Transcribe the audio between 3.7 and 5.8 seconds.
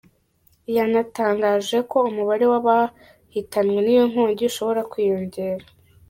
n’iyo nkongi ushobora kwiyongera.